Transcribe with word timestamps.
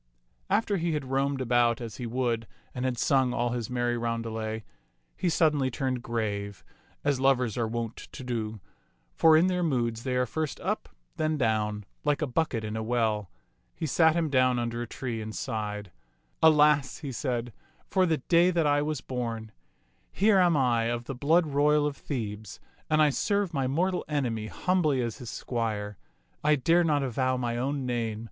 After 0.49 0.77
he 0.77 0.93
had 0.93 1.11
roamed 1.11 1.41
about 1.41 1.79
as 1.79 1.97
he 1.97 2.07
would 2.07 2.47
and 2.73 2.85
had 2.85 2.97
sung 2.97 3.35
all 3.35 3.49
his 3.51 3.69
merry 3.69 3.95
roundelay, 3.95 4.63
he 5.15 5.29
suddenly 5.29 5.69
turned 5.69 6.01
grave, 6.01 6.63
as 7.03 7.19
lovers 7.19 7.55
are 7.55 7.67
wont 7.67 7.97
to 8.11 8.23
do; 8.23 8.59
for 9.13 9.37
in 9.37 9.45
their 9.45 9.61
moods 9.61 10.01
they 10.01 10.15
are 10.15 10.25
first 10.25 10.59
up, 10.61 10.89
then 11.17 11.37
down, 11.37 11.85
like 12.03 12.19
a 12.23 12.25
bucket 12.25 12.63
in 12.63 12.75
a 12.75 12.81
well. 12.81 13.29
He 13.75 13.85
sat 13.85 14.15
him 14.15 14.31
down 14.31 14.57
under 14.57 14.81
a 14.81 14.87
tree 14.87 15.21
and 15.21 15.35
sighed. 15.35 15.91
Alas," 16.41 16.97
he 16.97 17.11
said, 17.11 17.53
"for 17.87 18.07
the 18.07 18.17
day 18.17 18.49
that 18.49 18.65
I 18.65 18.81
was 18.81 19.01
born. 19.01 19.51
Here 20.11 20.39
am 20.39 20.57
I 20.57 20.85
of 20.85 21.03
the 21.03 21.13
blood 21.13 21.45
royal 21.45 21.85
of 21.85 21.95
Thebes, 21.95 22.59
and 22.89 23.03
I 23.03 23.11
serve 23.11 23.53
my 23.53 23.67
mortal 23.67 24.03
enemy 24.07 24.47
humbly 24.47 24.99
as 25.03 25.19
his 25.19 25.29
squire. 25.29 25.99
I 26.43 26.55
dare 26.55 26.83
not 26.83 27.03
avow 27.03 27.37
my 27.37 27.55
own 27.57 27.85
name. 27.85 28.19